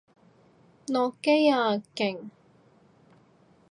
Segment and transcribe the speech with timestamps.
[0.87, 1.75] 落機啊！
[1.95, 2.31] 勁！